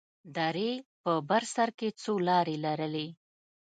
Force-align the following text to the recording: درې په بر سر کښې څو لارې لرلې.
درې 0.37 0.69
په 1.03 1.13
بر 1.29 1.43
سر 1.53 1.69
کښې 1.77 1.89
څو 2.01 2.13
لارې 2.27 2.55
لرلې. 2.65 3.07